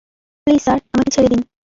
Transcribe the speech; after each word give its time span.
Please 0.47 0.59
sir, 0.65 0.77
আমাকে 0.93 1.11
ছেড়ে 1.15 1.29
দিন। 1.31 1.41